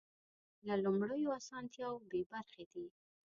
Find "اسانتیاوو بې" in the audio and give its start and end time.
1.39-2.21